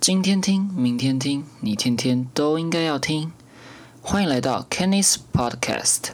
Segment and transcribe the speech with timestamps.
[0.00, 3.30] 今天听，明天听，你天天都应该要听。
[4.00, 6.12] 欢迎来到 Kenny's Podcast。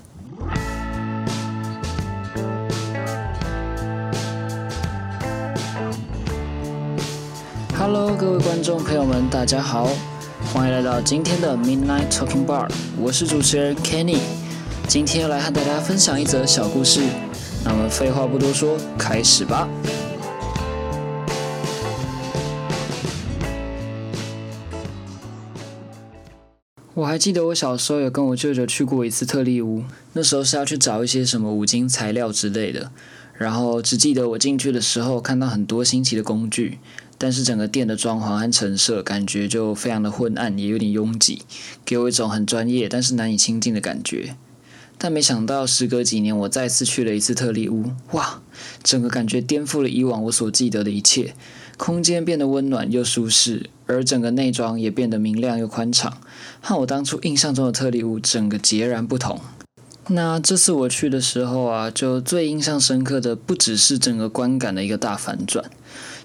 [7.78, 9.88] Hello，各位观众朋友们，大家好，
[10.52, 12.68] 欢迎来到今天的 Midnight Talking Bar。
[12.98, 14.18] 我是主持人 Kenny，
[14.88, 17.04] 今天要来和大家分享一则小故事。
[17.64, 19.68] 那么废话不多说，开始吧。
[26.96, 32.90] 我还记得我小时候有跟我舅舅去过一次特例屋，那时候是要去找一些什么五金材料之类的。
[33.34, 36.78] 然后只记得我进去的时候看到很多新奇的工具，
[37.18, 41.42] 但是整个店的装潢和陈设感觉就非常的昏暗，也有点拥挤，
[41.84, 44.34] 给我一种很专业但是难以亲近的感觉。
[44.98, 48.40] 但没想到时隔几年，我再次去了一次特利屋，哇，
[48.82, 51.34] 整个感觉颠覆了以往我所记得的一切。
[51.76, 56.16] 空间变得温暖又舒适，而整个内装也变得明亮又宽敞，
[56.62, 59.38] 和我当初印象中的特利屋整个截然不同。
[60.08, 65.70] 那这次我去的时候啊，就最印象深刻的不只是整个观感的一个大反转，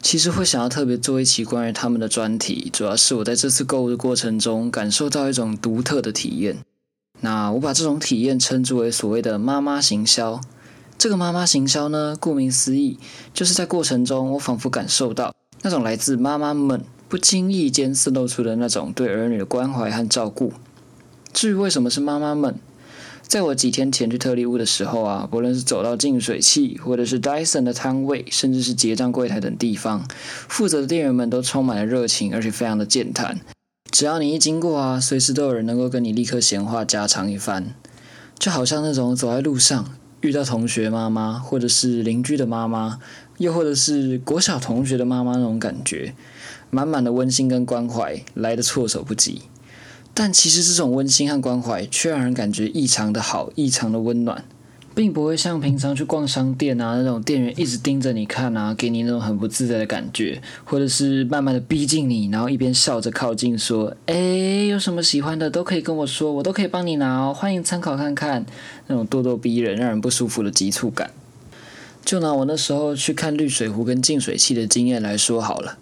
[0.01, 6.55] 其实会想要特别做一期关于他们的专题，主要是我在这次购物的过程中感受到一种独特的体验。
[7.21, 10.41] 那我把这种体验称之为所谓的妈妈行销。
[10.97, 12.99] 这个妈妈行销呢，顾名思义，
[13.33, 15.33] 就是在过程中我仿佛感受到。
[15.63, 20.53] 那种来自妈妈们不经意间渗露出的那种对儿女的关怀和照顾。
[21.33, 22.55] 至于为什么是妈妈们，
[23.21, 30.05] 在我几天前去特利屋的时候啊，不论是走到净水器，或者是 Dyson 的摊位，甚至是结账柜台等地方，
[30.47, 33.39] 负责的店员们都充满了热情，而且非常的健谈。
[33.91, 37.75] 只要你一经过啊，随时都有人能够跟你立刻闲话家常一番，
[38.39, 42.99] 就好像那种走在路上遇到同学妈妈，或者是邻居的妈妈。
[43.37, 46.13] 又或者是国小同学的妈妈那种感觉，
[46.69, 49.41] 满满的温馨跟关怀来的措手不及。
[50.13, 54.45] 但其实这种温馨和关怀却让人感觉异常的好，异常的温暖，
[54.93, 64.15] 并不会像平常去逛商店啊那种店员一直盯着你看啊，给你那种很不自在的感觉，或者是慢慢的逼近你，然后一边笑着靠近说：“哎，
[64.65, 68.45] 有什么喜欢的都可以跟我说，我都可以帮你拿哦，欢迎参考看看。”
[68.87, 71.11] 那种咄咄逼人、让人不舒服的急促感。
[72.03, 75.77] 就拿我那时候去看滤水壶跟净水器的经验来说好了。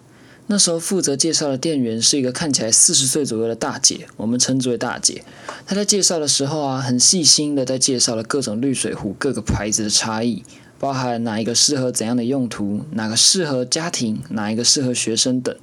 [0.50, 5.22] 那时候负责介绍的店员是一个看起来四十岁左右的大姐，我们称之为大姐。
[5.64, 10.42] 她在介绍的时候啊，很细心的在介绍了各种滤水壶各个牌子的差异，
[10.80, 15.54] 包含哪一个适合怎样的用途，哪个适合家庭，哪一个适合学生等。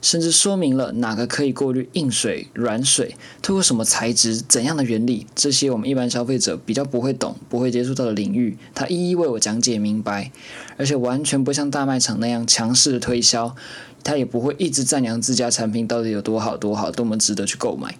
[0.00, 10.32] 甚至说明了哪个可以过滤硬水、软水，透过什么材质、怎样的原理，这些我们一般消费者比较不会懂、不会接触到的领域，他一一为我讲解明白，
[10.78, 13.54] 而且完全不像大卖场那样强势的推销，
[14.02, 17.94] 他也不会一直赞扬自家产品到底有多好、多好、多么值得去购买，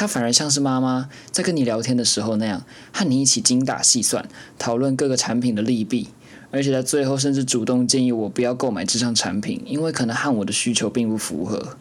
[0.00, 4.26] 他反而像是妈妈在跟你聊天的时候那样，和你一起精打细算，
[4.58, 6.08] 讨论各个产品的利弊。
[6.50, 11.76] 而且在最后，甚至主动建议我不要购买这项产品，因为可能和我的需求并不符合。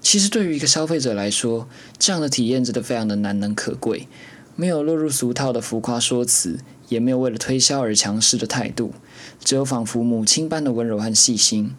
[0.00, 4.06] 其实对于一个消费者来说，这样的体验真的非常的难能可贵。
[4.54, 8.92] 没有落入俗套的浮夸说辞，也没有为了推销而强势的态度，
[9.44, 11.74] 只有仿佛母亲般的温柔和细心。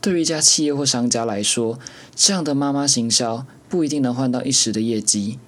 [0.00, 1.78] 对于一家企业或商家来说，
[2.16, 5.38] 这样的妈妈行销不一定能换到一时的业绩，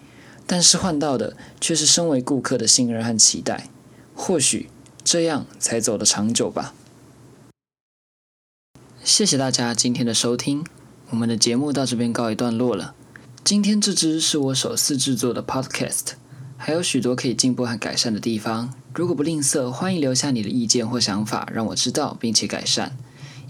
[0.47, 3.69] 但是换到的却是身为顾客的信任和期待。
[4.15, 4.71] 或许。
[5.07, 6.73] 这样才走得长久吧。
[9.05, 10.65] 谢谢大家今天的收听，
[11.11, 12.95] 我们的节目到这边告一段落了。
[13.45, 16.13] 今天这支是我首次制作的 Podcast，
[16.57, 18.73] 还有许多可以进步和改善的地方。
[18.95, 22.97] 如果不吝啬，欢迎留下你的意见或想法，让我知道并且改善。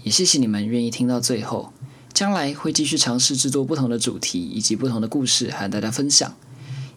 [0.03, 1.71] 也谢谢你们愿意听到最后。
[2.15, 6.33] 将来会继续尝试制作不同的主题以及不同的故事和大家分享。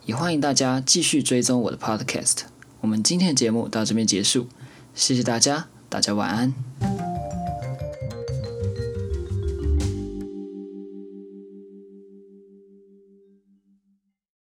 [0.07, 2.43] 也欢迎大家继续追踪我的 Podcast。
[2.81, 4.47] 我们今天的节目到这边结束，
[4.95, 6.88] 谢谢大家，大家晚安。